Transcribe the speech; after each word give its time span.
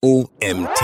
OMT. 0.00 0.80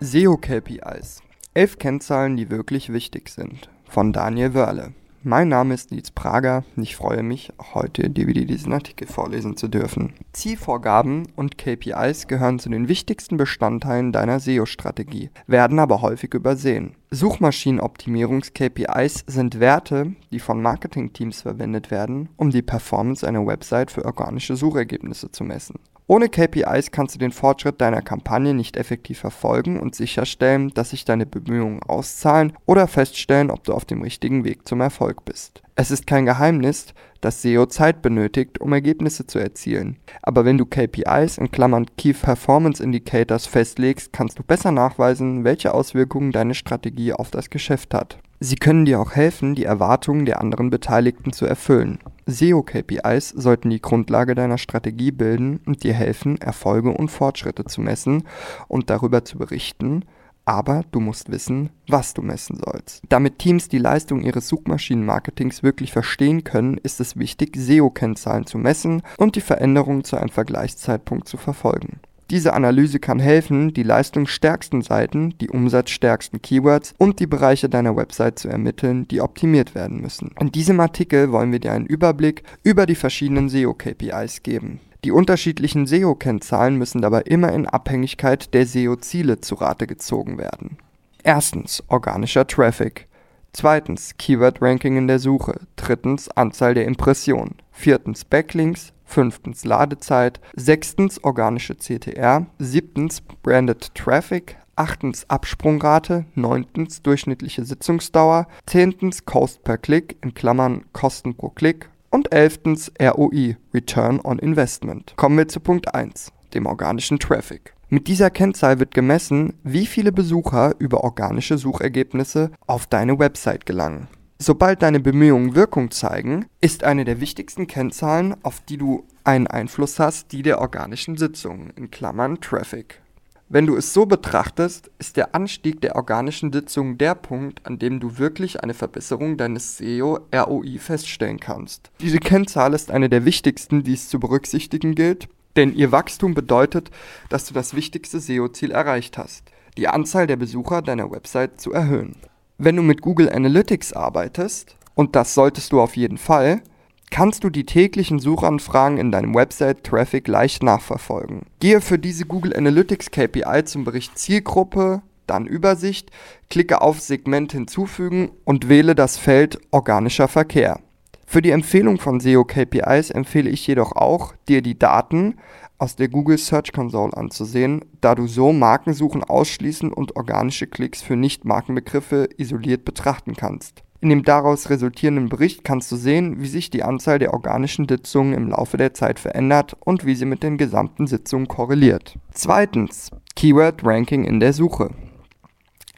SEO-KPIs. 0.00 1.22
Elf 1.54 1.78
Kennzahlen, 1.78 2.36
die 2.36 2.50
wirklich 2.50 2.92
wichtig 2.92 3.30
sind. 3.30 3.70
Von 3.84 4.12
Daniel 4.12 4.52
Wörle. 4.52 4.92
Mein 5.22 5.48
Name 5.48 5.72
ist 5.72 5.92
Nils 5.92 6.10
Prager 6.10 6.64
und 6.76 6.82
ich 6.82 6.94
freue 6.94 7.22
mich, 7.22 7.54
heute 7.72 8.14
wieder 8.14 8.44
diesen 8.44 8.74
Artikel 8.74 9.08
vorlesen 9.08 9.56
zu 9.56 9.68
dürfen. 9.68 10.12
Zielvorgaben 10.34 11.28
und 11.36 11.56
KPIs 11.56 12.26
gehören 12.26 12.58
zu 12.58 12.68
den 12.68 12.86
wichtigsten 12.86 13.38
Bestandteilen 13.38 14.12
deiner 14.12 14.38
SEO-Strategie, 14.38 15.30
werden 15.46 15.78
aber 15.78 16.02
häufig 16.02 16.34
übersehen. 16.34 16.96
Suchmaschinenoptimierungs-KPIs 17.12 19.24
sind 19.26 19.58
Werte, 19.58 20.12
die 20.32 20.38
von 20.38 20.60
Marketingteams 20.60 21.40
verwendet 21.40 21.90
werden, 21.90 22.28
um 22.36 22.50
die 22.50 22.60
Performance 22.60 23.26
einer 23.26 23.46
Website 23.46 23.90
für 23.90 24.04
organische 24.04 24.54
Suchergebnisse 24.54 25.32
zu 25.32 25.44
messen. 25.44 25.80
Ohne 26.10 26.30
KPIs 26.30 26.90
kannst 26.90 27.14
du 27.14 27.18
den 27.18 27.32
Fortschritt 27.32 27.82
deiner 27.82 28.00
Kampagne 28.00 28.54
nicht 28.54 28.78
effektiv 28.78 29.18
verfolgen 29.18 29.78
und 29.78 29.94
sicherstellen, 29.94 30.70
dass 30.70 30.90
sich 30.90 31.04
deine 31.04 31.26
Bemühungen 31.26 31.82
auszahlen 31.82 32.54
oder 32.64 32.88
feststellen, 32.88 33.50
ob 33.50 33.62
du 33.64 33.74
auf 33.74 33.84
dem 33.84 34.00
richtigen 34.00 34.42
Weg 34.42 34.66
zum 34.66 34.80
Erfolg 34.80 35.26
bist. 35.26 35.62
Es 35.74 35.90
ist 35.90 36.06
kein 36.06 36.24
Geheimnis, 36.24 36.94
dass 37.20 37.42
SEO 37.42 37.66
Zeit 37.66 38.00
benötigt, 38.00 38.58
um 38.58 38.72
Ergebnisse 38.72 39.26
zu 39.26 39.38
erzielen. 39.38 39.98
Aber 40.22 40.46
wenn 40.46 40.56
du 40.56 40.64
KPIs 40.64 41.36
in 41.36 41.50
Klammern 41.50 41.84
Key 41.98 42.14
Performance 42.14 42.82
Indicators 42.82 43.46
festlegst, 43.46 44.10
kannst 44.10 44.38
du 44.38 44.42
besser 44.42 44.72
nachweisen, 44.72 45.44
welche 45.44 45.74
Auswirkungen 45.74 46.32
deine 46.32 46.54
Strategie 46.54 47.12
auf 47.12 47.30
das 47.30 47.50
Geschäft 47.50 47.92
hat. 47.92 48.18
Sie 48.40 48.56
können 48.56 48.86
dir 48.86 48.98
auch 48.98 49.12
helfen, 49.12 49.54
die 49.54 49.64
Erwartungen 49.64 50.24
der 50.24 50.40
anderen 50.40 50.70
Beteiligten 50.70 51.34
zu 51.34 51.44
erfüllen. 51.44 51.98
SEO-KPIs 52.28 53.30
sollten 53.30 53.70
die 53.70 53.80
Grundlage 53.80 54.34
deiner 54.34 54.58
Strategie 54.58 55.10
bilden 55.10 55.60
und 55.64 55.82
dir 55.82 55.94
helfen, 55.94 56.38
Erfolge 56.40 56.90
und 56.90 57.08
Fortschritte 57.08 57.64
zu 57.64 57.80
messen 57.80 58.24
und 58.68 58.90
darüber 58.90 59.24
zu 59.24 59.38
berichten, 59.38 60.04
aber 60.44 60.82
du 60.92 61.00
musst 61.00 61.30
wissen, 61.30 61.70
was 61.88 62.14
du 62.14 62.22
messen 62.22 62.56
sollst. 62.56 63.02
Damit 63.08 63.38
Teams 63.38 63.68
die 63.68 63.78
Leistung 63.78 64.22
ihres 64.22 64.48
Suchmaschinenmarketings 64.48 65.62
wirklich 65.62 65.92
verstehen 65.92 66.42
können, 66.42 66.78
ist 66.78 67.00
es 67.00 67.18
wichtig, 67.18 67.56
SEO-Kennzahlen 67.56 68.46
zu 68.46 68.56
messen 68.56 69.02
und 69.18 69.36
die 69.36 69.42
Veränderungen 69.42 70.04
zu 70.04 70.16
einem 70.16 70.30
Vergleichszeitpunkt 70.30 71.28
zu 71.28 71.36
verfolgen. 71.36 72.00
Diese 72.30 72.52
Analyse 72.52 72.98
kann 72.98 73.20
helfen, 73.20 73.72
die 73.72 73.82
leistungsstärksten 73.82 74.82
Seiten, 74.82 75.34
die 75.38 75.48
umsatzstärksten 75.48 76.42
Keywords 76.42 76.94
und 76.98 77.20
die 77.20 77.26
Bereiche 77.26 77.70
deiner 77.70 77.96
Website 77.96 78.38
zu 78.38 78.48
ermitteln, 78.48 79.08
die 79.08 79.22
optimiert 79.22 79.74
werden 79.74 80.02
müssen. 80.02 80.32
In 80.38 80.52
diesem 80.52 80.78
Artikel 80.78 81.32
wollen 81.32 81.52
wir 81.52 81.58
dir 81.58 81.72
einen 81.72 81.86
Überblick 81.86 82.42
über 82.62 82.84
die 82.84 82.96
verschiedenen 82.96 83.48
SEO-KPIs 83.48 84.42
geben. 84.42 84.80
Die 85.04 85.12
unterschiedlichen 85.12 85.86
SEO-Kennzahlen 85.86 86.76
müssen 86.76 87.00
dabei 87.00 87.22
immer 87.22 87.52
in 87.52 87.66
Abhängigkeit 87.66 88.52
der 88.52 88.66
SEO-Ziele 88.66 89.40
zu 89.40 89.54
Rate 89.54 89.86
gezogen 89.86 90.36
werden. 90.36 90.76
Erstens 91.22 91.82
organischer 91.88 92.46
Traffic. 92.46 93.06
Zweitens 93.54 94.16
Keyword-Ranking 94.18 94.98
in 94.98 95.08
der 95.08 95.18
Suche. 95.18 95.60
Drittens 95.76 96.28
Anzahl 96.28 96.74
der 96.74 96.84
Impressionen. 96.84 97.54
Viertens 97.78 98.24
Backlinks 98.24 98.92
fünftens 99.04 99.64
Ladezeit, 99.64 100.40
sechstens 100.56 101.22
organische 101.22 101.76
CTR, 101.76 102.46
siebtens 102.58 103.20
Branded 103.20 103.94
Traffic, 103.94 104.56
achtens 104.74 105.30
Absprungrate, 105.30 106.24
neuntens 106.34 107.02
durchschnittliche 107.02 107.64
Sitzungsdauer, 107.64 108.48
zehntens 108.66 109.26
Cost 109.26 109.62
per 109.62 109.78
Klick 109.78 110.16
in 110.22 110.34
Klammern 110.34 110.86
Kosten 110.92 111.36
pro 111.36 111.50
Klick 111.50 111.88
und 112.10 112.32
elftens 112.32 112.90
ROI, 113.00 113.56
Return 113.72 114.18
on 114.24 114.40
Investment. 114.40 115.14
Kommen 115.14 115.38
wir 115.38 115.46
zu 115.46 115.60
Punkt 115.60 115.94
1, 115.94 116.32
dem 116.54 116.66
organischen 116.66 117.20
Traffic. 117.20 117.74
Mit 117.90 118.08
dieser 118.08 118.30
Kennzahl 118.30 118.80
wird 118.80 118.92
gemessen, 118.92 119.54
wie 119.62 119.86
viele 119.86 120.10
Besucher 120.10 120.74
über 120.80 121.04
organische 121.04 121.58
Suchergebnisse 121.58 122.50
auf 122.66 122.88
deine 122.88 123.20
Website 123.20 123.66
gelangen. 123.66 124.08
Sobald 124.40 124.82
deine 124.82 125.00
Bemühungen 125.00 125.56
Wirkung 125.56 125.90
zeigen, 125.90 126.46
ist 126.60 126.84
eine 126.84 127.04
der 127.04 127.20
wichtigsten 127.20 127.66
Kennzahlen, 127.66 128.36
auf 128.44 128.60
die 128.60 128.76
du 128.76 129.04
einen 129.24 129.48
Einfluss 129.48 129.98
hast, 129.98 130.30
die 130.30 130.42
der 130.42 130.60
organischen 130.60 131.16
Sitzungen 131.16 131.70
in 131.74 131.90
Klammern 131.90 132.40
Traffic. 132.40 133.00
Wenn 133.48 133.66
du 133.66 133.74
es 133.74 133.92
so 133.92 134.06
betrachtest, 134.06 134.92
ist 135.00 135.16
der 135.16 135.34
Anstieg 135.34 135.80
der 135.80 135.96
organischen 135.96 136.52
Sitzungen 136.52 136.98
der 136.98 137.16
Punkt, 137.16 137.66
an 137.66 137.80
dem 137.80 137.98
du 137.98 138.18
wirklich 138.18 138.62
eine 138.62 138.74
Verbesserung 138.74 139.36
deines 139.38 139.78
SEO-ROI 139.78 140.78
feststellen 140.78 141.40
kannst. 141.40 141.90
Diese 142.00 142.20
Kennzahl 142.20 142.74
ist 142.74 142.92
eine 142.92 143.08
der 143.08 143.24
wichtigsten, 143.24 143.82
die 143.82 143.94
es 143.94 144.08
zu 144.08 144.20
berücksichtigen 144.20 144.94
gilt, 144.94 145.28
denn 145.56 145.74
ihr 145.74 145.90
Wachstum 145.90 146.34
bedeutet, 146.34 146.92
dass 147.28 147.46
du 147.46 147.54
das 147.54 147.74
wichtigste 147.74 148.20
SEO-Ziel 148.20 148.70
erreicht 148.70 149.18
hast, 149.18 149.50
die 149.76 149.88
Anzahl 149.88 150.28
der 150.28 150.36
Besucher 150.36 150.80
deiner 150.80 151.10
Website 151.10 151.60
zu 151.60 151.72
erhöhen. 151.72 152.14
Wenn 152.60 152.74
du 152.74 152.82
mit 152.82 153.02
Google 153.02 153.30
Analytics 153.30 153.92
arbeitest, 153.92 154.76
und 154.96 155.14
das 155.14 155.32
solltest 155.32 155.70
du 155.70 155.80
auf 155.80 155.96
jeden 155.96 156.18
Fall, 156.18 156.60
kannst 157.08 157.44
du 157.44 157.50
die 157.50 157.64
täglichen 157.64 158.18
Suchanfragen 158.18 158.98
in 158.98 159.12
deinem 159.12 159.32
Website-Traffic 159.32 160.26
leicht 160.26 160.64
nachverfolgen. 160.64 161.42
Gehe 161.60 161.80
für 161.80 162.00
diese 162.00 162.26
Google 162.26 162.56
Analytics 162.56 163.12
KPI 163.12 163.62
zum 163.64 163.84
Bericht 163.84 164.18
Zielgruppe, 164.18 165.02
dann 165.28 165.46
Übersicht, 165.46 166.10
klicke 166.50 166.80
auf 166.80 167.00
Segment 167.00 167.52
hinzufügen 167.52 168.32
und 168.44 168.68
wähle 168.68 168.96
das 168.96 169.18
Feld 169.18 169.60
organischer 169.70 170.26
Verkehr. 170.26 170.80
Für 171.26 171.42
die 171.42 171.52
Empfehlung 171.52 171.98
von 171.98 172.18
SEO 172.18 172.44
KPIs 172.44 173.10
empfehle 173.10 173.50
ich 173.50 173.64
jedoch 173.68 173.92
auch, 173.92 174.34
dir 174.48 174.62
die 174.62 174.76
Daten 174.76 175.36
aus 175.78 175.96
der 175.96 176.08
Google 176.08 176.38
Search 176.38 176.72
Console 176.72 177.16
anzusehen, 177.16 177.84
da 178.00 178.14
du 178.14 178.26
so 178.26 178.52
Markensuchen 178.52 179.24
ausschließen 179.24 179.92
und 179.92 180.16
organische 180.16 180.66
Klicks 180.66 181.02
für 181.02 181.16
Nicht-Markenbegriffe 181.16 182.28
isoliert 182.36 182.84
betrachten 182.84 183.34
kannst. 183.36 183.82
In 184.00 184.10
dem 184.10 184.22
daraus 184.22 184.70
resultierenden 184.70 185.28
Bericht 185.28 185.64
kannst 185.64 185.90
du 185.90 185.96
sehen, 185.96 186.40
wie 186.40 186.46
sich 186.46 186.70
die 186.70 186.84
Anzahl 186.84 187.18
der 187.18 187.32
organischen 187.32 187.88
Sitzungen 187.88 188.32
im 188.32 188.48
Laufe 188.48 188.76
der 188.76 188.94
Zeit 188.94 189.18
verändert 189.18 189.76
und 189.80 190.04
wie 190.04 190.14
sie 190.14 190.24
mit 190.24 190.44
den 190.44 190.56
gesamten 190.56 191.08
Sitzungen 191.08 191.48
korreliert. 191.48 192.16
Zweitens, 192.32 193.10
Keyword 193.34 193.84
Ranking 193.84 194.24
in 194.24 194.38
der 194.38 194.52
Suche. 194.52 194.90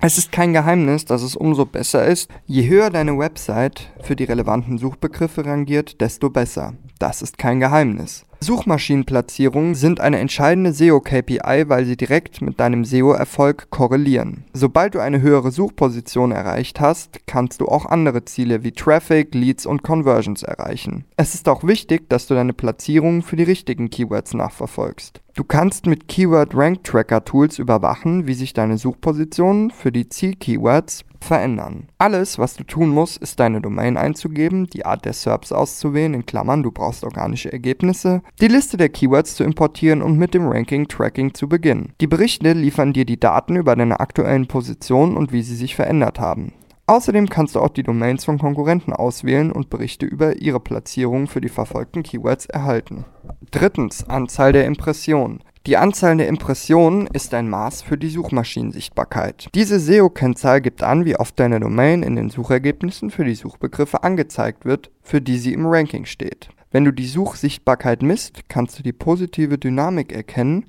Es 0.00 0.16
ist 0.16 0.32
kein 0.32 0.54
Geheimnis, 0.54 1.04
dass 1.04 1.20
es 1.20 1.36
umso 1.36 1.66
besser 1.66 2.06
ist, 2.06 2.30
je 2.46 2.66
höher 2.66 2.88
deine 2.88 3.18
Website 3.18 3.92
für 4.00 4.16
die 4.16 4.24
relevanten 4.24 4.78
Suchbegriffe 4.78 5.44
rangiert, 5.44 6.00
desto 6.00 6.30
besser. 6.30 6.72
Das 6.98 7.20
ist 7.20 7.36
kein 7.36 7.60
Geheimnis. 7.60 8.24
Suchmaschinenplatzierungen 8.42 9.74
sind 9.74 10.00
eine 10.00 10.18
entscheidende 10.18 10.72
SEO-KPI, 10.72 11.68
weil 11.68 11.84
sie 11.84 11.98
direkt 11.98 12.40
mit 12.40 12.58
deinem 12.58 12.86
SEO-Erfolg 12.86 13.68
korrelieren. 13.68 14.44
Sobald 14.54 14.94
du 14.94 14.98
eine 14.98 15.20
höhere 15.20 15.50
Suchposition 15.50 16.32
erreicht 16.32 16.80
hast, 16.80 17.26
kannst 17.26 17.60
du 17.60 17.66
auch 17.66 17.84
andere 17.84 18.24
Ziele 18.24 18.64
wie 18.64 18.72
Traffic, 18.72 19.34
Leads 19.34 19.66
und 19.66 19.82
Conversions 19.82 20.42
erreichen. 20.42 21.04
Es 21.18 21.34
ist 21.34 21.50
auch 21.50 21.64
wichtig, 21.64 22.08
dass 22.08 22.26
du 22.28 22.34
deine 22.34 22.54
Platzierungen 22.54 23.20
für 23.20 23.36
die 23.36 23.42
richtigen 23.42 23.90
Keywords 23.90 24.32
nachverfolgst. 24.32 25.20
Du 25.34 25.44
kannst 25.44 25.84
mit 25.84 26.08
Keyword 26.08 26.54
Rank 26.54 26.82
Tracker 26.84 27.24
Tools 27.24 27.58
überwachen, 27.58 28.26
wie 28.26 28.34
sich 28.34 28.54
deine 28.54 28.78
Suchpositionen 28.78 29.70
für 29.70 29.92
die 29.92 30.08
Zielkeywords 30.08 31.04
verändern. 31.24 31.88
Alles, 31.98 32.38
was 32.38 32.54
du 32.54 32.64
tun 32.64 32.90
musst, 32.90 33.18
ist 33.18 33.40
deine 33.40 33.60
Domain 33.60 33.96
einzugeben, 33.96 34.66
die 34.66 34.84
Art 34.84 35.04
der 35.04 35.12
SERPs 35.12 35.52
auszuwählen, 35.52 36.14
in 36.14 36.26
Klammern, 36.26 36.62
du 36.62 36.70
brauchst 36.70 37.04
organische 37.04 37.52
Ergebnisse, 37.52 38.22
die 38.40 38.48
Liste 38.48 38.76
der 38.76 38.88
Keywords 38.88 39.34
zu 39.34 39.44
importieren 39.44 40.02
und 40.02 40.18
mit 40.18 40.34
dem 40.34 40.48
Ranking-Tracking 40.48 41.34
zu 41.34 41.48
beginnen. 41.48 41.92
Die 42.00 42.06
Berichte 42.06 42.52
liefern 42.52 42.92
dir 42.92 43.04
die 43.04 43.20
Daten 43.20 43.56
über 43.56 43.76
deine 43.76 44.00
aktuellen 44.00 44.46
Positionen 44.46 45.16
und 45.16 45.32
wie 45.32 45.42
sie 45.42 45.56
sich 45.56 45.76
verändert 45.76 46.20
haben. 46.20 46.52
Außerdem 46.90 47.28
kannst 47.28 47.54
du 47.54 47.60
auch 47.60 47.68
die 47.68 47.84
Domains 47.84 48.24
von 48.24 48.36
Konkurrenten 48.36 48.92
auswählen 48.92 49.52
und 49.52 49.70
Berichte 49.70 50.06
über 50.06 50.42
ihre 50.42 50.58
Platzierung 50.58 51.28
für 51.28 51.40
die 51.40 51.48
verfolgten 51.48 52.02
Keywords 52.02 52.46
erhalten. 52.46 53.04
Drittens, 53.52 54.08
Anzahl 54.08 54.52
der 54.52 54.64
Impressionen. 54.64 55.38
Die 55.66 55.76
Anzahl 55.76 56.16
der 56.16 56.28
Impressionen 56.28 57.06
ist 57.08 57.34
ein 57.34 57.50
Maß 57.50 57.82
für 57.82 57.98
die 57.98 58.08
Suchmaschinensichtbarkeit. 58.08 59.48
Diese 59.54 59.78
SEO-Kennzahl 59.78 60.62
gibt 60.62 60.82
an, 60.82 61.04
wie 61.04 61.16
oft 61.16 61.38
deine 61.38 61.60
Domain 61.60 62.02
in 62.02 62.16
den 62.16 62.30
Suchergebnissen 62.30 63.10
für 63.10 63.26
die 63.26 63.34
Suchbegriffe 63.34 64.02
angezeigt 64.02 64.64
wird, 64.64 64.90
für 65.02 65.20
die 65.20 65.36
sie 65.36 65.52
im 65.52 65.66
Ranking 65.66 66.06
steht. 66.06 66.48
Wenn 66.70 66.86
du 66.86 66.92
die 66.92 67.06
Suchsichtbarkeit 67.06 68.00
misst, 68.00 68.48
kannst 68.48 68.78
du 68.78 68.82
die 68.82 68.94
positive 68.94 69.58
Dynamik 69.58 70.14
erkennen, 70.14 70.64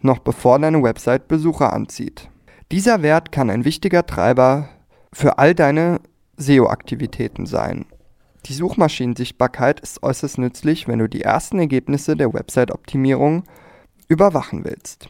noch 0.00 0.18
bevor 0.18 0.58
deine 0.58 0.82
Website 0.82 1.28
Besucher 1.28 1.72
anzieht. 1.72 2.28
Dieser 2.72 3.02
Wert 3.02 3.30
kann 3.30 3.50
ein 3.50 3.64
wichtiger 3.64 4.04
Treiber 4.04 4.68
für 5.12 5.38
all 5.38 5.54
deine 5.54 6.00
SEO-Aktivitäten 6.38 7.46
sein. 7.46 7.86
Die 8.46 8.54
Suchmaschinensichtbarkeit 8.54 9.78
ist 9.78 10.02
äußerst 10.02 10.38
nützlich, 10.38 10.88
wenn 10.88 10.98
du 10.98 11.08
die 11.08 11.22
ersten 11.22 11.60
Ergebnisse 11.60 12.16
der 12.16 12.34
Website-Optimierung 12.34 13.44
überwachen 14.08 14.64
willst. 14.64 15.08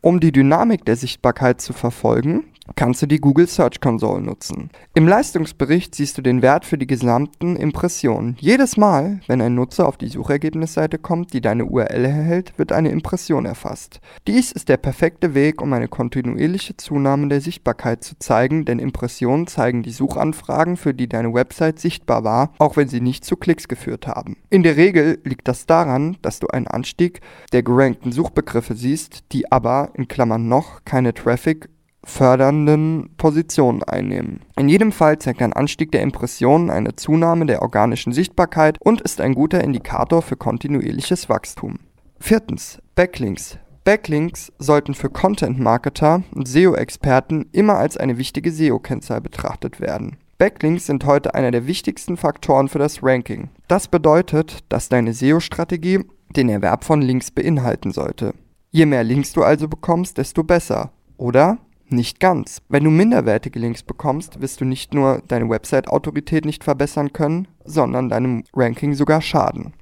Um 0.00 0.20
die 0.20 0.32
Dynamik 0.32 0.84
der 0.84 0.96
Sichtbarkeit 0.96 1.60
zu 1.60 1.72
verfolgen, 1.72 2.44
kannst 2.76 3.02
du 3.02 3.06
die 3.06 3.20
Google 3.20 3.46
Search 3.46 3.80
Console 3.80 4.22
nutzen. 4.22 4.70
Im 4.94 5.08
Leistungsbericht 5.08 5.94
siehst 5.94 6.18
du 6.18 6.22
den 6.22 6.42
Wert 6.42 6.64
für 6.64 6.78
die 6.78 6.86
gesamten 6.86 7.56
Impressionen. 7.56 8.36
Jedes 8.40 8.76
Mal, 8.76 9.20
wenn 9.26 9.40
ein 9.40 9.54
Nutzer 9.54 9.86
auf 9.86 9.96
die 9.96 10.08
Suchergebnisseite 10.08 10.98
kommt, 10.98 11.32
die 11.32 11.40
deine 11.40 11.66
URL 11.66 12.04
erhält, 12.04 12.58
wird 12.58 12.72
eine 12.72 12.90
Impression 12.90 13.46
erfasst. 13.46 14.00
Dies 14.26 14.52
ist 14.52 14.68
der 14.68 14.76
perfekte 14.76 15.34
Weg, 15.34 15.62
um 15.62 15.72
eine 15.72 15.88
kontinuierliche 15.88 16.76
Zunahme 16.76 17.28
der 17.28 17.40
Sichtbarkeit 17.40 18.04
zu 18.04 18.18
zeigen, 18.18 18.64
denn 18.64 18.78
Impressionen 18.78 19.46
zeigen 19.46 19.82
die 19.82 19.90
Suchanfragen, 19.90 20.76
für 20.76 20.94
die 20.94 21.08
deine 21.08 21.34
Website 21.34 21.78
sichtbar 21.78 22.24
war, 22.24 22.52
auch 22.58 22.76
wenn 22.76 22.88
sie 22.88 23.00
nicht 23.00 23.24
zu 23.24 23.36
Klicks 23.36 23.68
geführt 23.68 24.06
haben. 24.06 24.36
In 24.50 24.62
der 24.62 24.76
Regel 24.76 25.18
liegt 25.24 25.48
das 25.48 25.66
daran, 25.66 26.16
dass 26.22 26.40
du 26.40 26.48
einen 26.48 26.66
Anstieg 26.66 27.20
der 27.52 27.62
gerankten 27.62 28.12
Suchbegriffe 28.12 28.74
siehst, 28.74 29.24
die 29.32 29.50
aber 29.50 29.90
in 29.94 30.08
Klammern 30.08 30.48
noch 30.48 30.84
keine 30.84 31.14
Traffic 31.14 31.68
fördernden 32.08 33.10
Positionen 33.16 33.82
einnehmen. 33.82 34.40
In 34.56 34.68
jedem 34.68 34.92
Fall 34.92 35.18
zeigt 35.18 35.42
ein 35.42 35.52
Anstieg 35.52 35.92
der 35.92 36.02
Impressionen 36.02 36.70
eine 36.70 36.96
Zunahme 36.96 37.46
der 37.46 37.62
organischen 37.62 38.12
Sichtbarkeit 38.12 38.78
und 38.80 39.00
ist 39.00 39.20
ein 39.20 39.34
guter 39.34 39.62
Indikator 39.62 40.22
für 40.22 40.36
kontinuierliches 40.36 41.28
Wachstum. 41.28 41.78
Viertens. 42.18 42.80
Backlinks. 42.94 43.58
Backlinks 43.84 44.52
sollten 44.58 44.94
für 44.94 45.08
Content-Marketer 45.08 46.22
und 46.34 46.48
SEO-Experten 46.48 47.46
immer 47.52 47.76
als 47.76 47.96
eine 47.96 48.18
wichtige 48.18 48.50
SEO-Kennzahl 48.50 49.20
betrachtet 49.20 49.80
werden. 49.80 50.16
Backlinks 50.38 50.86
sind 50.86 51.04
heute 51.04 51.34
einer 51.34 51.50
der 51.50 51.66
wichtigsten 51.66 52.16
Faktoren 52.16 52.68
für 52.68 52.78
das 52.78 53.02
Ranking. 53.02 53.50
Das 53.66 53.88
bedeutet, 53.88 54.58
dass 54.68 54.88
deine 54.88 55.12
SEO-Strategie 55.12 56.00
den 56.36 56.48
Erwerb 56.48 56.84
von 56.84 57.02
Links 57.02 57.30
beinhalten 57.30 57.92
sollte. 57.92 58.34
Je 58.70 58.86
mehr 58.86 59.04
Links 59.04 59.32
du 59.32 59.42
also 59.42 59.68
bekommst, 59.68 60.18
desto 60.18 60.44
besser. 60.44 60.92
Oder? 61.16 61.58
Nicht 61.90 62.20
ganz. 62.20 62.60
Wenn 62.68 62.84
du 62.84 62.90
minderwertige 62.90 63.58
Links 63.58 63.82
bekommst, 63.82 64.42
wirst 64.42 64.60
du 64.60 64.66
nicht 64.66 64.92
nur 64.92 65.22
deine 65.26 65.48
Website-Autorität 65.48 66.44
nicht 66.44 66.62
verbessern 66.62 67.14
können, 67.14 67.48
sondern 67.64 68.10
deinem 68.10 68.44
Ranking 68.54 68.92
sogar 68.92 69.22
schaden. 69.22 69.72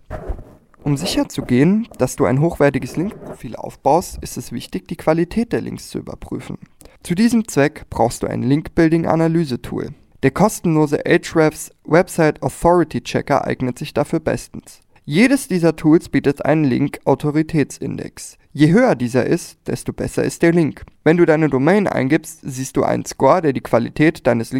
Um 0.85 0.97
sicherzugehen, 0.97 1.89
dass 1.99 2.15
du 2.15 2.25
ein 2.25 2.41
hochwertiges 2.41 2.97
Linkprofil 2.97 3.57
aufbaust, 3.57 4.19
ist 4.23 4.37
es 4.37 4.53
wichtig, 4.53 4.87
die 4.87 4.95
Qualität 4.95 5.53
der 5.53 5.61
Links 5.61 5.89
zu 5.89 5.99
überprüfen. 5.99 6.59
Zu 7.03 7.17
diesem 7.17 7.49
Zweck 7.49 7.87
brauchst 7.91 8.23
du 8.23 8.29
ein 8.29 8.45
Link-Building-Analyse-Tool. 8.45 9.89
Der 10.23 10.31
kostenlose 10.31 11.05
Ahrefs 11.05 11.73
Website 11.85 12.41
Authority 12.41 13.01
Checker 13.01 13.45
eignet 13.45 13.81
sich 13.81 13.95
dafür 13.95 14.21
bestens. 14.21 14.81
Jedes 15.05 15.49
dieser 15.49 15.75
Tools 15.75 16.09
bietet 16.09 16.45
einen 16.45 16.65
Link-Autoritätsindex. 16.65 18.39
Je 18.59 18.73
höher 18.73 18.95
dieser 18.95 19.27
ist, 19.27 19.59
desto 19.67 19.93
besser 19.93 20.25
ist 20.25 20.41
der 20.41 20.51
Link. 20.51 20.87
Wenn 21.05 21.19
du 21.19 21.27
deine 21.27 21.51
Domain 21.51 21.87
eingibst, 21.87 22.41
siehst 22.43 22.79
du 22.79 22.85
einen 22.85 23.05
Score, 23.05 23.43
der 23.43 23.53
die 23.53 23.61
Qualität 23.61 24.27
deines, 24.27 24.55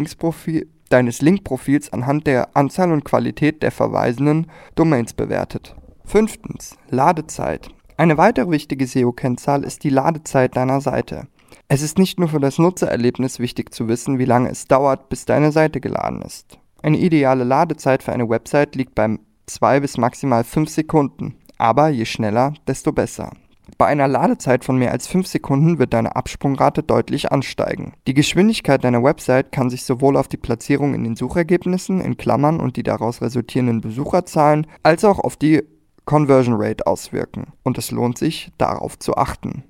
deines 0.89 1.21
Link-Profils 1.23 1.91
anhand 1.91 2.27
der 2.27 2.55
Anzahl 2.55 2.91
und 2.91 3.05
Qualität 3.05 3.63
der 3.63 3.71
verweisenden 3.71 4.51
Domains 4.75 5.13
bewertet. 5.13 5.75
Fünftens. 6.05 6.77
Ladezeit. 6.91 7.69
Eine 7.97 8.19
weitere 8.19 8.51
wichtige 8.51 8.85
SEO-Kennzahl 8.85 9.63
ist 9.63 9.83
die 9.83 9.89
Ladezeit 9.89 10.55
deiner 10.55 10.79
Seite. 10.79 11.25
Es 11.67 11.81
ist 11.81 11.97
nicht 11.97 12.19
nur 12.19 12.29
für 12.29 12.39
das 12.39 12.59
Nutzererlebnis 12.59 13.39
wichtig 13.39 13.73
zu 13.73 13.87
wissen, 13.87 14.19
wie 14.19 14.25
lange 14.25 14.51
es 14.51 14.67
dauert, 14.67 15.09
bis 15.09 15.25
deine 15.25 15.51
Seite 15.51 15.81
geladen 15.81 16.21
ist. 16.21 16.59
Eine 16.83 16.99
ideale 16.99 17.45
Ladezeit 17.45 18.03
für 18.03 18.13
eine 18.13 18.29
Website 18.29 18.75
liegt 18.75 18.93
beim 18.93 19.21
2 19.47 19.79
bis 19.79 19.97
maximal 19.97 20.43
5 20.43 20.69
Sekunden, 20.69 21.33
aber 21.57 21.89
je 21.89 22.05
schneller, 22.05 22.53
desto 22.67 22.91
besser. 22.93 23.31
Bei 23.77 23.85
einer 23.85 24.07
Ladezeit 24.07 24.65
von 24.65 24.77
mehr 24.77 24.91
als 24.91 25.05
5 25.05 25.27
Sekunden 25.27 25.77
wird 25.77 25.93
deine 25.93 26.15
Absprungrate 26.15 26.81
deutlich 26.81 27.31
ansteigen. 27.31 27.93
Die 28.07 28.15
Geschwindigkeit 28.15 28.83
deiner 28.83 29.03
Website 29.03 29.51
kann 29.51 29.69
sich 29.69 29.83
sowohl 29.83 30.17
auf 30.17 30.27
die 30.27 30.37
Platzierung 30.37 30.95
in 30.95 31.03
den 31.03 31.15
Suchergebnissen 31.15 32.01
in 32.01 32.17
Klammern 32.17 32.59
und 32.59 32.75
die 32.75 32.83
daraus 32.83 33.21
resultierenden 33.21 33.81
Besucherzahlen 33.81 34.65
als 34.81 35.05
auch 35.05 35.19
auf 35.19 35.35
die 35.35 35.61
Conversion 36.05 36.55
Rate 36.57 36.87
auswirken 36.87 37.53
und 37.63 37.77
es 37.77 37.91
lohnt 37.91 38.17
sich, 38.17 38.51
darauf 38.57 38.97
zu 38.97 39.15
achten. 39.15 39.63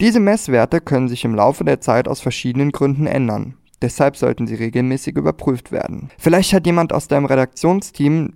Diese 0.00 0.20
Messwerte 0.20 0.80
können 0.80 1.08
sich 1.08 1.24
im 1.24 1.34
Laufe 1.34 1.64
der 1.64 1.80
Zeit 1.80 2.06
aus 2.06 2.20
verschiedenen 2.20 2.70
Gründen 2.70 3.08
ändern. 3.08 3.54
Deshalb 3.82 4.16
sollten 4.16 4.46
sie 4.46 4.54
regelmäßig 4.54 5.16
überprüft 5.16 5.72
werden. 5.72 6.10
Vielleicht 6.18 6.52
hat 6.52 6.66
jemand 6.66 6.92
aus 6.92 7.08
deinem 7.08 7.26
Redaktionsteam 7.26 8.34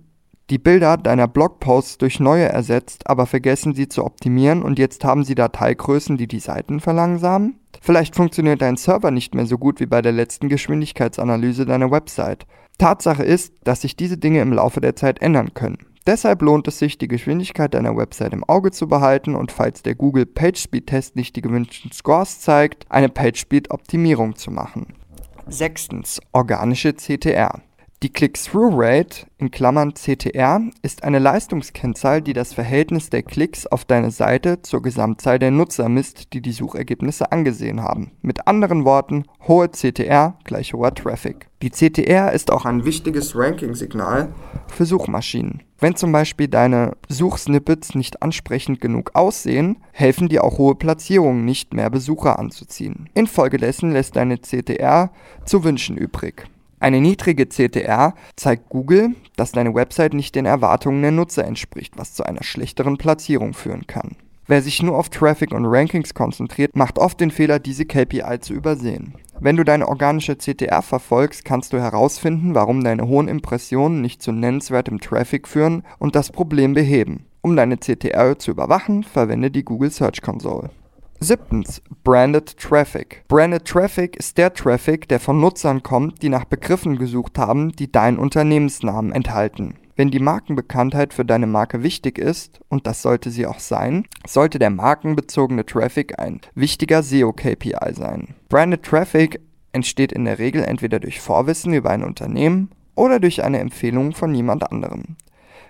die 0.53 0.59
Bilder 0.59 0.97
deiner 0.97 1.27
Blogposts 1.27 1.97
durch 1.97 2.19
neue 2.19 2.47
ersetzt, 2.47 3.09
aber 3.09 3.25
vergessen 3.25 3.73
sie 3.73 3.87
zu 3.87 4.05
optimieren 4.05 4.61
und 4.61 4.77
jetzt 4.77 5.03
haben 5.03 5.23
sie 5.23 5.33
Dateigrößen, 5.33 6.15
die 6.15 6.27
die 6.27 6.37
Seiten 6.37 6.79
verlangsamen? 6.79 7.55
Vielleicht 7.81 8.15
funktioniert 8.15 8.61
dein 8.61 8.77
Server 8.77 9.09
nicht 9.09 9.33
mehr 9.33 9.47
so 9.47 9.57
gut 9.57 9.79
wie 9.79 9.87
bei 9.87 10.03
der 10.03 10.11
letzten 10.11 10.49
Geschwindigkeitsanalyse 10.49 11.65
deiner 11.65 11.89
Website. 11.89 12.45
Tatsache 12.77 13.23
ist, 13.23 13.55
dass 13.63 13.81
sich 13.81 13.95
diese 13.95 14.19
Dinge 14.19 14.41
im 14.41 14.53
Laufe 14.53 14.79
der 14.79 14.95
Zeit 14.95 15.23
ändern 15.23 15.55
können. 15.55 15.79
Deshalb 16.05 16.43
lohnt 16.43 16.67
es 16.67 16.77
sich, 16.77 16.99
die 16.99 17.07
Geschwindigkeit 17.07 17.73
deiner 17.73 17.97
Website 17.97 18.33
im 18.33 18.43
Auge 18.43 18.69
zu 18.69 18.87
behalten 18.87 19.33
und 19.33 19.51
falls 19.51 19.81
der 19.81 19.95
Google 19.95 20.27
PageSpeed 20.27 20.85
Test 20.85 21.15
nicht 21.15 21.35
die 21.35 21.41
gewünschten 21.41 21.91
Scores 21.91 22.41
zeigt, 22.41 22.85
eine 22.89 23.09
PageSpeed 23.09 23.71
Optimierung 23.71 24.35
zu 24.35 24.51
machen. 24.51 24.93
Sechstens, 25.47 26.19
organische 26.31 26.93
CTR. 26.93 27.63
Die 28.03 28.11
Click-Through-Rate 28.11 29.27
in 29.37 29.49
Klammern 29.49 29.93
(CTR) 29.93 30.59
ist 30.81 31.05
eine 31.05 31.19
Leistungskennzahl, 31.19 32.21
die 32.21 32.33
das 32.33 32.51
Verhältnis 32.51 33.09
der 33.09 33.23
Klicks 33.23 33.65
auf 33.65 33.85
deine 33.85 34.11
Seite 34.11 34.61
zur 34.61 34.81
Gesamtzahl 34.81 35.39
der 35.39 35.51
Nutzer 35.51 35.87
misst, 35.87 36.33
die 36.33 36.41
die 36.41 36.51
Suchergebnisse 36.51 37.31
angesehen 37.31 37.81
haben. 37.81 38.11
Mit 38.21 38.45
anderen 38.45 38.83
Worten, 38.83 39.23
hohe 39.47 39.69
CTR 39.69 40.37
gleich 40.43 40.73
hoher 40.73 40.93
Traffic. 40.93 41.47
Die 41.61 41.69
CTR 41.69 42.33
ist 42.33 42.51
auch 42.51 42.65
ein 42.65 42.83
wichtiges 42.83 43.37
Ranking-Signal 43.37 44.33
für 44.67 44.85
Suchmaschinen. 44.85 45.63
Wenn 45.79 45.95
zum 45.95 46.11
Beispiel 46.11 46.49
deine 46.49 46.97
Suchsnippets 47.07 47.95
nicht 47.95 48.21
ansprechend 48.21 48.81
genug 48.81 49.11
aussehen, 49.13 49.77
helfen 49.93 50.27
dir 50.27 50.43
auch 50.43 50.57
hohe 50.57 50.75
Platzierungen 50.75 51.45
nicht 51.45 51.73
mehr 51.73 51.89
Besucher 51.89 52.37
anzuziehen. 52.37 53.09
Infolgedessen 53.13 53.93
lässt 53.93 54.17
deine 54.17 54.41
CTR 54.41 55.09
zu 55.45 55.63
wünschen 55.63 55.97
übrig. 55.97 56.49
Eine 56.83 56.99
niedrige 56.99 57.47
CTR 57.47 58.13
zeigt 58.35 58.67
Google, 58.67 59.15
dass 59.37 59.53
deine 59.53 59.73
Website 59.73 60.13
nicht 60.13 60.35
den 60.35 60.45
Erwartungen 60.45 61.01
der 61.01 61.11
Nutzer 61.11 61.45
entspricht, 61.45 61.93
was 61.95 62.13
zu 62.13 62.25
einer 62.25 62.43
schlechteren 62.43 62.97
Platzierung 62.97 63.53
führen 63.53 63.87
kann. 63.87 64.17
Wer 64.47 64.61
sich 64.61 64.83
nur 64.83 64.97
auf 64.97 65.07
Traffic 65.07 65.53
und 65.53 65.65
Rankings 65.65 66.13
konzentriert, 66.13 66.75
macht 66.75 66.99
oft 66.99 67.21
den 67.21 67.31
Fehler, 67.31 67.59
diese 67.59 67.85
KPI 67.85 68.41
zu 68.41 68.53
übersehen. 68.53 69.13
Wenn 69.39 69.55
du 69.55 69.63
deine 69.63 69.87
organische 69.87 70.37
CTR 70.37 70.81
verfolgst, 70.81 71.45
kannst 71.45 71.71
du 71.71 71.79
herausfinden, 71.79 72.53
warum 72.53 72.83
deine 72.83 73.07
hohen 73.07 73.29
Impressionen 73.29 74.01
nicht 74.01 74.21
zu 74.21 74.33
nennenswertem 74.33 74.99
Traffic 74.99 75.47
führen 75.47 75.83
und 75.99 76.15
das 76.15 76.33
Problem 76.33 76.73
beheben. 76.73 77.27
Um 77.39 77.55
deine 77.55 77.77
CTR 77.77 78.37
zu 78.37 78.51
überwachen, 78.51 79.03
verwende 79.03 79.51
die 79.51 79.63
Google 79.63 79.89
Search 79.89 80.21
Console. 80.21 80.69
Siebtens, 81.23 81.81
Branded 82.03 82.57
Traffic. 82.57 83.23
Branded 83.29 83.63
Traffic 83.63 84.17
ist 84.17 84.37
der 84.37 84.53
Traffic, 84.53 85.07
der 85.07 85.21
von 85.21 85.39
Nutzern 85.39 85.81
kommt, 85.81 86.21
die 86.21 86.27
nach 86.27 86.43
Begriffen 86.43 86.97
gesucht 86.97 87.39
haben, 87.39 87.71
die 87.71 87.89
deinen 87.89 88.19
Unternehmensnamen 88.19 89.13
enthalten. 89.13 89.75
Wenn 89.95 90.11
die 90.11 90.19
Markenbekanntheit 90.19 91.13
für 91.13 91.23
deine 91.23 91.47
Marke 91.47 91.81
wichtig 91.81 92.17
ist, 92.17 92.59
und 92.67 92.87
das 92.87 93.01
sollte 93.01 93.31
sie 93.31 93.45
auch 93.45 93.59
sein, 93.59 94.05
sollte 94.27 94.59
der 94.59 94.69
markenbezogene 94.69 95.65
Traffic 95.65 96.19
ein 96.19 96.41
wichtiger 96.55 97.01
SEO-KPI 97.01 97.93
sein. 97.93 98.35
Branded 98.49 98.83
Traffic 98.83 99.39
entsteht 99.71 100.11
in 100.11 100.25
der 100.25 100.39
Regel 100.39 100.65
entweder 100.65 100.99
durch 100.99 101.21
Vorwissen 101.21 101.73
über 101.73 101.91
ein 101.91 102.03
Unternehmen 102.03 102.69
oder 102.95 103.21
durch 103.21 103.45
eine 103.45 103.59
Empfehlung 103.59 104.11
von 104.11 104.35
jemand 104.35 104.69
anderem. 104.69 105.15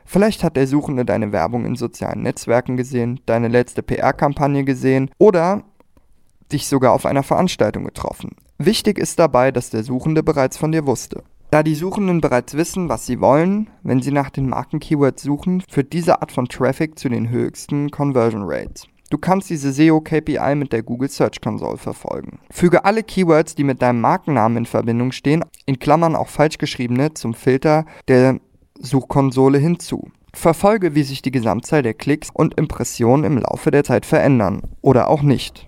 Vielleicht 0.05 0.43
hat 0.43 0.55
der 0.55 0.67
Suchende 0.67 1.05
deine 1.05 1.31
Werbung 1.31 1.65
in 1.65 1.75
sozialen 1.75 2.21
Netzwerken 2.21 2.77
gesehen, 2.77 3.19
deine 3.25 3.47
letzte 3.47 3.83
PR-Kampagne 3.83 4.63
gesehen 4.63 5.09
oder 5.17 5.63
dich 6.51 6.67
sogar 6.67 6.93
auf 6.93 7.05
einer 7.05 7.23
Veranstaltung 7.23 7.83
getroffen. 7.85 8.35
Wichtig 8.57 8.99
ist 8.99 9.19
dabei, 9.19 9.51
dass 9.51 9.69
der 9.69 9.83
Suchende 9.83 10.23
bereits 10.23 10.57
von 10.57 10.71
dir 10.71 10.85
wusste. 10.85 11.23
Da 11.51 11.61
die 11.61 11.75
Suchenden 11.75 12.21
bereits 12.21 12.55
wissen, 12.55 12.89
was 12.89 13.05
sie 13.05 13.21
wollen, 13.21 13.69
wenn 13.83 14.01
sie 14.01 14.11
nach 14.11 14.29
den 14.29 14.49
Marken-Keywords 14.49 15.21
suchen, 15.21 15.61
führt 15.69 15.93
diese 15.93 16.21
Art 16.21 16.31
von 16.31 16.47
Traffic 16.47 16.97
zu 16.97 17.09
den 17.09 17.29
höchsten 17.29 17.91
Conversion 17.91 18.43
Rates. 18.45 18.87
Du 19.11 19.19
kannst 19.19 19.51
diese 19.51 19.71
SEO-KPI 19.71 20.55
mit 20.55 20.73
der 20.73 20.81
Google 20.81 21.09
Search 21.09 21.39
Console 21.41 21.77
verfolgen. 21.77 22.39
Füge 22.49 22.83
alle 22.85 23.03
Keywords, 23.03 23.53
die 23.53 23.63
mit 23.63 23.83
deinem 23.83 24.01
Markennamen 24.01 24.57
in 24.57 24.65
Verbindung 24.65 25.11
stehen, 25.11 25.45
in 25.67 25.77
Klammern 25.77 26.15
auch 26.15 26.29
falsch 26.29 26.57
geschriebene, 26.57 27.13
zum 27.13 27.35
Filter 27.35 27.85
der 28.07 28.39
Suchkonsole 28.79 29.57
hinzu. 29.57 30.11
Verfolge, 30.33 30.95
wie 30.95 31.03
sich 31.03 31.21
die 31.21 31.31
Gesamtzahl 31.31 31.83
der 31.83 31.93
Klicks 31.93 32.29
und 32.33 32.55
Impressionen 32.55 33.23
im 33.23 33.37
Laufe 33.37 33.71
der 33.71 33.83
Zeit 33.83 34.05
verändern 34.05 34.61
oder 34.81 35.07
auch 35.09 35.21
nicht. 35.21 35.67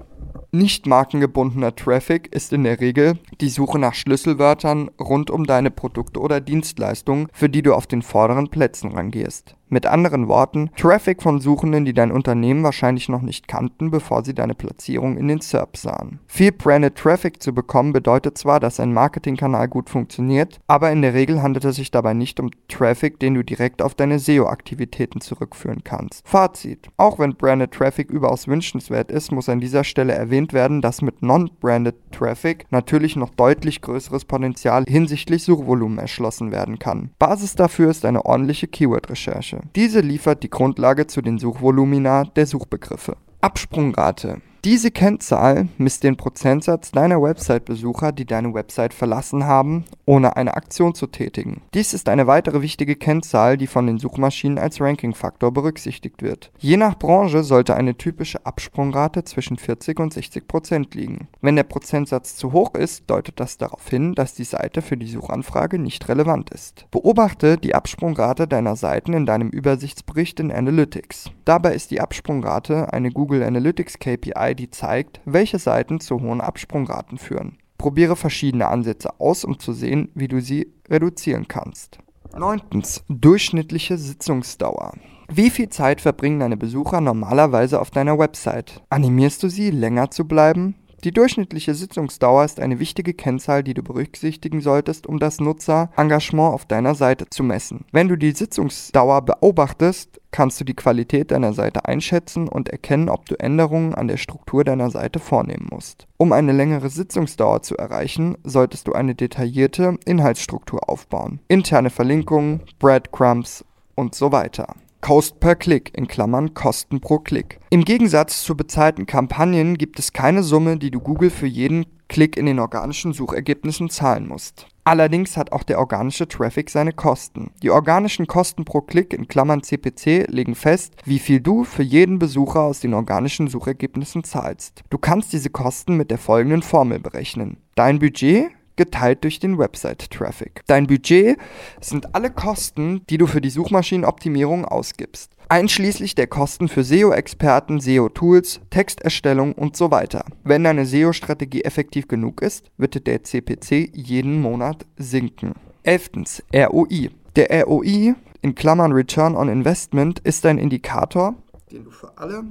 Nicht 0.52 0.88
markengebundener 0.88 1.76
Traffic 1.76 2.34
ist 2.34 2.54
in 2.54 2.64
der 2.64 2.80
Regel 2.80 3.20
die 3.42 3.50
Suche 3.50 3.78
nach 3.78 3.94
Schlüsselwörtern 3.94 4.90
rund 5.00 5.30
um 5.30 5.46
deine 5.46 5.70
Produkte 5.70 6.22
oder 6.22 6.40
Dienstleistungen, 6.40 7.28
für 7.34 7.50
die 7.50 7.62
du 7.62 7.74
auf 7.74 7.88
den 7.88 8.02
vorderen 8.02 8.48
Plätzen 8.50 8.94
rangehst. 8.94 9.56
Mit 9.67 9.88
anderen 9.88 10.27
Worten, 10.27 10.69
Traffic 10.77 11.24
von 11.24 11.39
Suchenden, 11.39 11.86
die 11.86 11.93
dein 11.93 12.12
Unternehmen 12.12 12.63
wahrscheinlich 12.63 13.10
noch 13.10 13.24
nicht 13.24 13.48
kannten, 13.48 13.89
bevor 13.89 14.24
sie 14.24 14.36
deine 14.36 14.53
Platzierung 14.53 15.17
in 15.17 15.27
den 15.27 15.41
SERP 15.41 15.75
sahen. 15.75 16.19
Viel 16.27 16.51
Branded 16.51 16.95
Traffic 16.95 17.41
zu 17.41 17.51
bekommen 17.51 17.91
bedeutet 17.91 18.38
zwar, 18.38 18.60
dass 18.60 18.79
ein 18.79 18.93
Marketingkanal 18.93 19.67
gut 19.67 19.89
funktioniert, 19.89 20.60
aber 20.67 20.91
in 20.91 21.01
der 21.01 21.15
Regel 21.15 21.41
handelt 21.41 21.65
es 21.65 21.77
sich 21.77 21.89
dabei 21.89 22.13
nicht 22.13 22.39
um 22.39 22.51
Traffic, 22.67 23.19
den 23.19 23.34
du 23.34 23.43
direkt 23.43 23.81
auf 23.81 23.95
deine 23.95 24.19
SEO-Aktivitäten 24.19 25.19
zurückführen 25.19 25.84
kannst. 25.84 26.27
Fazit. 26.27 26.89
Auch 26.98 27.17
wenn 27.17 27.36
Branded 27.36 27.72
Traffic 27.72 28.12
überaus 28.12 28.48
wünschenswert 28.48 29.12
ist, 29.12 29.31
muss 29.31 29.50
an 29.50 29.60
dieser 29.60 29.84
Stelle 29.84 30.13
erwähnt 30.13 30.53
werden, 30.53 30.81
dass 30.81 31.01
mit 31.01 31.24
Non-Branded 31.24 31.95
Traffic 32.12 32.65
natürlich 32.69 33.15
noch 33.15 33.31
deutlich 33.31 33.81
größeres 33.81 34.25
Potenzial 34.25 34.84
hinsichtlich 34.88 35.43
Suchvolumen 35.43 35.98
erschlossen 35.98 36.51
werden 36.51 36.77
kann. 36.77 37.10
Basis 37.17 37.55
dafür 37.55 37.89
ist 37.89 38.05
eine 38.05 38.25
ordentliche 38.25 38.67
Keyword-Recherche. 38.67 39.55
Recherche. 39.56 39.70
Diese 39.76 40.00
liefert 40.02 40.44
die 40.44 40.50
Grundlage 40.50 41.08
zu 41.08 41.22
den 41.22 41.38
Suchvolumina 41.38 42.26
der 42.26 42.46
Suchbegriffe. 42.46 43.18
Absprungrate 43.42 44.42
diese 44.65 44.89
Kennzahl 44.89 45.67
misst 45.77 46.03
den 46.03 46.17
Prozentsatz 46.17 46.89
deiner 46.89 47.22
Website-Besucher, 47.22 48.12
die 48.12 48.25
deine 48.25 48.51
Website 48.55 48.95
verlassen 48.95 49.43
haben, 49.43 49.86
ohne 50.05 50.38
eine 50.38 50.55
Aktion 50.55 50.95
zu 50.95 51.05
tätigen. 51.05 51.62
Dies 51.75 51.93
ist 51.93 52.10
eine 52.10 52.25
weitere 52.25 52.63
wichtige 52.63 52.95
Kennzahl, 52.95 53.57
die 53.57 53.67
von 53.67 53.86
den 53.86 54.00
Suchmaschinen 54.00 54.57
als 54.57 54.81
Ranking-Faktor 54.81 55.51
berücksichtigt 55.53 56.24
wird. 56.24 56.51
Je 56.57 56.77
nach 56.77 56.98
Branche 56.98 57.43
sollte 57.43 57.75
eine 57.75 57.95
typische 57.95 58.43
Absprungrate 58.43 59.24
zwischen 59.24 59.57
40 59.57 60.00
und 60.00 60.13
60 60.13 60.48
Prozent 60.48 60.95
liegen. 60.95 61.27
Wenn 61.41 61.57
der 61.57 61.63
Prozentsatz 61.63 62.36
zu 62.36 62.51
hoch 62.51 62.74
ist, 62.74 63.03
deutet 63.05 63.39
das 63.39 63.60
darauf 63.60 63.88
hin, 63.88 64.15
dass 64.15 64.34
die 64.34 64.45
Seite 64.45 64.81
für 64.81 64.98
die 64.98 65.05
Suchanfrage 65.05 65.77
nicht 65.77 66.10
relevant 66.10 66.50
ist. 66.50 66.88
Beobachte 66.89 67.60
die 67.60 67.75
Absprungrate 67.75 68.48
deiner 68.48 68.75
Seiten 68.75 69.13
in 69.13 69.27
deinem 69.27 69.50
Übersichtsbericht 69.50 70.39
in 70.39 70.51
Analytics. 70.51 71.29
Dabei 71.45 71.75
ist 71.75 71.91
die 71.91 72.01
Absprungrate 72.01 72.91
eine 72.91 73.12
Google 73.12 73.43
Analytics 73.43 74.00
KPI, 74.00 74.55
die 74.56 74.70
zeigt, 74.70 75.22
welche 75.26 75.60
Seiten 75.60 76.00
zu 76.00 76.20
hohen 76.22 76.42
Absprungraten 76.42 77.18
führen. 77.18 77.58
Probiere 77.78 78.16
verschiedene 78.16 78.68
Ansätze 78.68 79.20
aus, 79.20 79.44
um 79.44 79.60
zu 79.60 79.74
sehen, 79.74 80.10
wie 80.16 80.28
du 80.28 80.42
sie 80.42 80.74
reduzieren 80.90 81.48
kannst. 81.48 82.00
9. 82.38 82.62
Durchschnittliche 83.08 83.98
Sitzungsdauer. 83.98 84.94
Wie 85.32 85.50
viel 85.50 85.70
Zeit 85.70 86.02
verbringen 86.02 86.40
deine 86.40 86.58
Besucher 86.58 87.02
normalerweise 87.02 87.80
auf 87.80 87.92
deiner 87.92 88.20
Website? 88.20 88.82
Animierst 88.90 89.42
du 89.44 89.50
sie, 89.50 89.72
länger 89.72 90.12
zu 90.12 90.26
bleiben? 90.26 90.76
Die 91.06 91.12
durchschnittliche 91.12 91.76
Sitzungsdauer 91.76 92.46
ist 92.46 92.60
eine 92.60 92.80
wichtige 92.80 93.14
Kennzahl, 93.14 93.64
die 93.64 93.76
du 93.76 93.84
berücksichtigen 93.84 94.60
solltest, 94.60 95.06
um 95.06 95.20
das 95.20 95.40
Nutzerengagement 95.40 96.52
auf 96.52 96.66
deiner 96.66 96.96
Seite 96.96 97.30
zu 97.30 97.44
messen. 97.44 97.86
Wenn 97.92 98.08
du 98.08 98.16
die 98.16 98.32
Sitzungsdauer 98.32 99.22
beobachtest, 99.22 100.20
kannst 100.32 100.60
du 100.60 100.64
die 100.66 100.74
Qualität 100.74 101.30
deiner 101.30 101.54
Seite 101.54 101.86
einschätzen 101.86 102.48
und 102.48 102.70
erkennen, 102.70 103.10
ob 103.10 103.28
du 103.28 103.36
Änderungen 103.36 103.94
an 103.94 104.08
der 104.08 104.18
Struktur 104.18 104.64
deiner 104.64 104.90
Seite 104.90 105.20
vornehmen 105.20 105.68
musst. 105.70 106.08
Um 106.18 106.32
eine 106.32 106.54
längere 106.54 106.90
Sitzungsdauer 106.90 107.62
zu 107.62 107.78
erreichen, 107.78 108.36
solltest 108.44 108.88
du 108.88 108.94
eine 108.94 109.14
detaillierte 109.14 110.00
Inhaltsstruktur 110.06 110.90
aufbauen. 110.90 111.40
Interne 111.50 111.92
Verlinkungen, 111.92 112.64
Breadcrumbs 112.80 113.64
und 113.94 114.16
so 114.16 114.32
weiter. 114.32 114.76
Cost 115.06 115.40
per 115.40 115.56
Klick 115.56 115.96
in 115.96 116.08
Klammern 116.08 116.56
Kosten 116.56 117.00
pro 117.00 117.20
Klick. 117.20 117.60
Im 117.70 117.86
Gegensatz 117.86 118.42
zu 118.42 118.58
bezahlten 118.58 119.06
Kampagnen 119.06 119.78
gibt 119.78 120.00
es 120.00 120.14
keine 120.14 120.42
Summe, 120.42 120.80
die 120.80 120.90
du 120.90 121.00
Google 121.00 121.30
für 121.30 121.46
jeden 121.46 121.86
Klick 122.08 122.36
in 122.36 122.48
den 122.48 122.58
organischen 122.58 123.14
Suchergebnissen 123.14 123.92
zahlen 123.92 124.28
musst. 124.28 124.66
Allerdings 124.84 125.38
hat 125.38 125.52
auch 125.52 125.62
der 125.62 125.78
organische 125.78 126.28
Traffic 126.28 126.72
seine 126.72 126.92
Kosten. 126.92 127.52
Die 127.62 127.70
organischen 127.70 128.26
Kosten 128.26 128.66
pro 128.66 128.82
Klick 128.82 129.14
in 129.14 129.28
Klammern 129.28 129.62
CPC 129.62 130.26
legen 130.28 130.56
fest, 130.56 130.96
wie 131.06 131.20
viel 131.20 131.40
du 131.40 131.66
für 131.66 131.84
jeden 131.84 132.18
Besucher 132.18 132.62
aus 132.62 132.80
den 132.80 132.96
organischen 132.96 133.48
Suchergebnissen 133.48 134.24
zahlst. 134.24 134.82
Du 134.90 134.98
kannst 134.98 135.34
diese 135.34 135.52
Kosten 135.52 135.98
mit 135.98 136.10
der 136.10 136.18
folgenden 136.18 136.64
Formel 136.64 136.98
berechnen. 136.98 137.58
Dein 137.76 138.00
Budget 138.00 138.50
geteilt 138.75 139.24
durch 139.24 139.39
den 139.39 139.58
Website-Traffic. 139.58 140.62
Dein 140.67 140.88
Budget 140.88 141.38
sind 141.82 142.15
alle 142.15 142.29
Kosten, 142.29 143.01
die 143.10 143.17
du 143.17 143.27
für 143.27 143.41
die 143.41 143.50
Suchmaschinenoptimierung 143.50 144.65
ausgibst, 144.65 145.32
einschließlich 145.50 146.15
der 146.15 146.27
Kosten 146.27 146.67
für 146.67 146.84
SEO-Experten, 146.84 147.79
SEO-Tools, 147.79 148.62
Texterstellung 148.70 149.53
und 149.53 149.75
so 149.75 149.91
weiter. 149.91 150.25
Wenn 150.44 150.63
deine 150.63 150.86
SEO-Strategie 150.86 151.63
effektiv 151.63 152.08
genug 152.08 152.41
ist, 152.41 152.72
wird 152.77 153.05
der 153.08 153.24
CPC 153.24 153.91
jeden 153.94 154.41
Monat 154.41 154.86
sinken. 154.98 155.53
11. 155.84 156.44
ROI. 156.53 157.10
Der 157.36 157.65
ROI 157.65 158.15
in 158.41 158.55
Klammern 158.55 158.91
Return 158.91 159.36
on 159.36 159.50
Investment 159.50 160.20
ist 160.20 160.46
ein 160.46 160.58
Indikator, 160.58 161.36
den 161.72 161.84
du 161.84 161.91
für 161.91 162.17
alle 162.17 162.44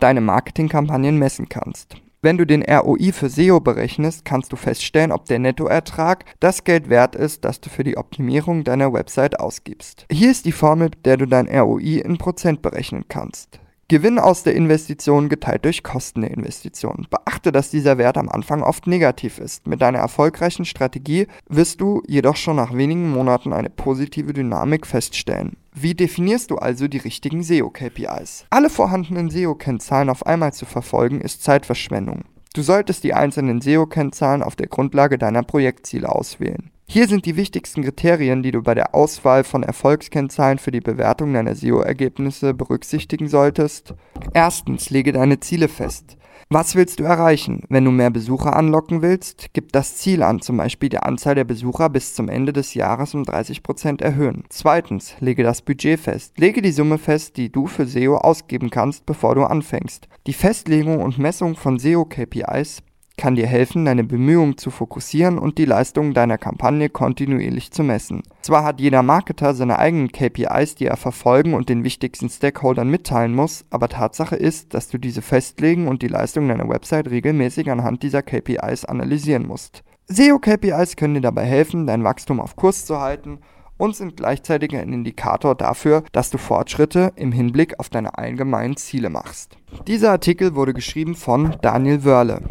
deine 0.00 0.20
Marketingkampagnen 0.20 1.18
messen 1.18 1.48
kannst. 1.48 1.96
Wenn 2.24 2.38
du 2.38 2.46
den 2.46 2.62
ROI 2.62 3.10
für 3.10 3.28
SEO 3.28 3.58
berechnest, 3.58 4.24
kannst 4.24 4.52
du 4.52 4.56
feststellen, 4.56 5.10
ob 5.10 5.24
der 5.24 5.40
Nettoertrag 5.40 6.24
das 6.38 6.62
Geld 6.62 6.88
wert 6.88 7.16
ist, 7.16 7.44
das 7.44 7.60
du 7.60 7.68
für 7.68 7.82
die 7.82 7.96
Optimierung 7.96 8.62
deiner 8.62 8.92
Website 8.92 9.40
ausgibst. 9.40 10.06
Hier 10.08 10.30
ist 10.30 10.44
die 10.44 10.52
Formel, 10.52 10.90
mit 10.90 11.04
der 11.04 11.16
du 11.16 11.26
dein 11.26 11.48
ROI 11.48 11.98
in 11.98 12.18
Prozent 12.18 12.62
berechnen 12.62 13.06
kannst. 13.08 13.58
Gewinn 13.88 14.20
aus 14.20 14.44
der 14.44 14.54
Investition 14.54 15.28
geteilt 15.28 15.64
durch 15.64 15.82
Kosten 15.82 16.20
der 16.20 16.30
Investition. 16.30 17.08
Beachte, 17.10 17.50
dass 17.50 17.70
dieser 17.70 17.98
Wert 17.98 18.16
am 18.16 18.28
Anfang 18.28 18.62
oft 18.62 18.86
negativ 18.86 19.38
ist. 19.38 19.66
Mit 19.66 19.82
deiner 19.82 19.98
erfolgreichen 19.98 20.64
Strategie 20.64 21.26
wirst 21.48 21.80
du 21.80 22.04
jedoch 22.06 22.36
schon 22.36 22.54
nach 22.54 22.72
wenigen 22.72 23.10
Monaten 23.10 23.52
eine 23.52 23.68
positive 23.68 24.32
Dynamik 24.32 24.86
feststellen. 24.86 25.56
Wie 25.74 25.94
definierst 25.94 26.50
du 26.50 26.56
also 26.56 26.86
die 26.86 26.98
richtigen 26.98 27.42
SEO-KPIs? 27.42 28.44
Alle 28.50 28.68
vorhandenen 28.68 29.30
SEO-Kennzahlen 29.30 30.10
auf 30.10 30.26
einmal 30.26 30.52
zu 30.52 30.66
verfolgen, 30.66 31.22
ist 31.22 31.42
Zeitverschwendung. 31.42 32.24
Du 32.52 32.60
solltest 32.60 33.04
die 33.04 33.14
einzelnen 33.14 33.62
SEO-Kennzahlen 33.62 34.42
auf 34.42 34.54
der 34.54 34.66
Grundlage 34.66 35.16
deiner 35.16 35.42
Projektziele 35.42 36.10
auswählen. 36.10 36.70
Hier 36.86 37.08
sind 37.08 37.24
die 37.24 37.36
wichtigsten 37.36 37.82
Kriterien, 37.84 38.42
die 38.42 38.50
du 38.50 38.60
bei 38.60 38.74
der 38.74 38.94
Auswahl 38.94 39.44
von 39.44 39.62
Erfolgskennzahlen 39.62 40.58
für 40.58 40.72
die 40.72 40.82
Bewertung 40.82 41.32
deiner 41.32 41.54
SEO-Ergebnisse 41.54 42.52
berücksichtigen 42.52 43.28
solltest. 43.28 43.94
Erstens, 44.34 44.90
lege 44.90 45.12
deine 45.12 45.40
Ziele 45.40 45.68
fest. 45.68 46.18
Was 46.54 46.74
willst 46.74 47.00
du 47.00 47.04
erreichen? 47.04 47.62
Wenn 47.70 47.86
du 47.86 47.90
mehr 47.90 48.10
Besucher 48.10 48.54
anlocken 48.54 49.00
willst, 49.00 49.46
gib 49.54 49.72
das 49.72 49.96
Ziel 49.96 50.22
an, 50.22 50.42
zum 50.42 50.58
Beispiel 50.58 50.90
die 50.90 50.98
Anzahl 50.98 51.34
der 51.34 51.44
Besucher 51.44 51.88
bis 51.88 52.14
zum 52.14 52.28
Ende 52.28 52.52
des 52.52 52.74
Jahres 52.74 53.14
um 53.14 53.22
30% 53.22 54.02
erhöhen. 54.02 54.44
Zweitens, 54.50 55.14
lege 55.18 55.44
das 55.44 55.62
Budget 55.62 55.98
fest. 55.98 56.38
Lege 56.38 56.60
die 56.60 56.72
Summe 56.72 56.98
fest, 56.98 57.38
die 57.38 57.50
du 57.50 57.66
für 57.66 57.86
SEO 57.86 58.18
ausgeben 58.18 58.68
kannst, 58.68 59.06
bevor 59.06 59.34
du 59.34 59.44
anfängst. 59.44 60.08
Die 60.26 60.34
Festlegung 60.34 61.00
und 61.00 61.16
Messung 61.16 61.56
von 61.56 61.78
SEO-KPIs 61.78 62.82
kann 63.16 63.36
dir 63.36 63.46
helfen, 63.46 63.84
deine 63.84 64.04
Bemühungen 64.04 64.58
zu 64.58 64.70
fokussieren 64.70 65.38
und 65.38 65.58
die 65.58 65.64
Leistungen 65.64 66.14
deiner 66.14 66.38
Kampagne 66.38 66.88
kontinuierlich 66.88 67.70
zu 67.70 67.82
messen. 67.82 68.22
Zwar 68.42 68.64
hat 68.64 68.80
jeder 68.80 69.02
Marketer 69.02 69.54
seine 69.54 69.78
eigenen 69.78 70.12
KPIs, 70.12 70.74
die 70.74 70.86
er 70.86 70.96
verfolgen 70.96 71.54
und 71.54 71.68
den 71.68 71.84
wichtigsten 71.84 72.28
Stakeholdern 72.28 72.88
mitteilen 72.88 73.34
muss, 73.34 73.64
aber 73.70 73.88
Tatsache 73.88 74.36
ist, 74.36 74.74
dass 74.74 74.88
du 74.88 74.98
diese 74.98 75.22
festlegen 75.22 75.88
und 75.88 76.02
die 76.02 76.08
Leistungen 76.08 76.48
deiner 76.48 76.68
Website 76.68 77.10
regelmäßig 77.10 77.70
anhand 77.70 78.02
dieser 78.02 78.22
KPIs 78.22 78.84
analysieren 78.84 79.46
musst. 79.46 79.82
SEO-KPIs 80.08 80.96
können 80.96 81.14
dir 81.14 81.20
dabei 81.20 81.44
helfen, 81.44 81.86
dein 81.86 82.04
Wachstum 82.04 82.40
auf 82.40 82.56
Kurs 82.56 82.84
zu 82.84 83.00
halten 83.00 83.38
und 83.78 83.96
sind 83.96 84.16
gleichzeitig 84.16 84.76
ein 84.76 84.92
Indikator 84.92 85.54
dafür, 85.54 86.04
dass 86.12 86.30
du 86.30 86.38
Fortschritte 86.38 87.12
im 87.16 87.32
Hinblick 87.32 87.80
auf 87.80 87.88
deine 87.88 88.16
allgemeinen 88.16 88.76
Ziele 88.76 89.10
machst. 89.10 89.56
Dieser 89.86 90.12
Artikel 90.12 90.54
wurde 90.54 90.74
geschrieben 90.74 91.14
von 91.14 91.56
Daniel 91.62 92.04
Wörle. 92.04 92.42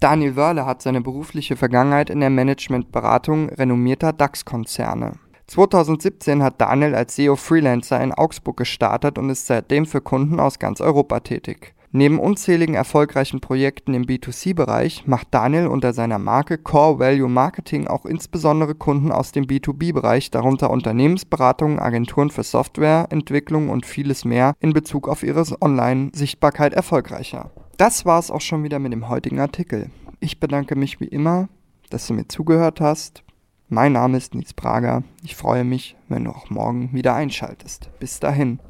Daniel 0.00 0.34
Wörle 0.34 0.64
hat 0.64 0.80
seine 0.80 1.02
berufliche 1.02 1.56
Vergangenheit 1.56 2.08
in 2.08 2.20
der 2.20 2.30
Managementberatung 2.30 3.50
renommierter 3.50 4.14
DAX-Konzerne. 4.14 5.12
2017 5.46 6.42
hat 6.42 6.58
Daniel 6.58 6.94
als 6.94 7.16
SEO-Freelancer 7.16 8.02
in 8.02 8.14
Augsburg 8.14 8.56
gestartet 8.56 9.18
und 9.18 9.28
ist 9.28 9.46
seitdem 9.46 9.84
für 9.84 10.00
Kunden 10.00 10.40
aus 10.40 10.58
ganz 10.58 10.80
Europa 10.80 11.20
tätig. 11.20 11.74
Neben 11.92 12.18
unzähligen 12.18 12.76
erfolgreichen 12.76 13.40
Projekten 13.40 13.92
im 13.92 14.04
B2C-Bereich 14.04 15.06
macht 15.06 15.26
Daniel 15.32 15.66
unter 15.66 15.92
seiner 15.92 16.18
Marke 16.18 16.56
Core 16.56 16.98
Value 16.98 17.28
Marketing 17.28 17.86
auch 17.86 18.06
insbesondere 18.06 18.74
Kunden 18.74 19.12
aus 19.12 19.32
dem 19.32 19.44
B2B-Bereich, 19.44 20.30
darunter 20.30 20.70
Unternehmensberatungen, 20.70 21.78
Agenturen 21.78 22.30
für 22.30 22.44
Softwareentwicklung 22.44 23.68
und 23.68 23.84
vieles 23.84 24.24
mehr 24.24 24.54
in 24.60 24.72
Bezug 24.72 25.08
auf 25.08 25.22
ihre 25.24 25.44
Online-Sichtbarkeit 25.60 26.72
erfolgreicher. 26.72 27.50
Das 27.80 28.04
war 28.04 28.18
es 28.18 28.30
auch 28.30 28.42
schon 28.42 28.62
wieder 28.62 28.78
mit 28.78 28.92
dem 28.92 29.08
heutigen 29.08 29.40
Artikel. 29.40 29.88
Ich 30.18 30.38
bedanke 30.38 30.76
mich 30.76 31.00
wie 31.00 31.06
immer, 31.06 31.48
dass 31.88 32.06
du 32.06 32.12
mir 32.12 32.28
zugehört 32.28 32.78
hast. 32.82 33.24
Mein 33.70 33.94
Name 33.94 34.18
ist 34.18 34.34
Nils 34.34 34.52
Prager. 34.52 35.02
Ich 35.22 35.34
freue 35.34 35.64
mich, 35.64 35.96
wenn 36.06 36.24
du 36.24 36.30
auch 36.30 36.50
morgen 36.50 36.92
wieder 36.92 37.14
einschaltest. 37.14 37.88
Bis 37.98 38.20
dahin. 38.20 38.60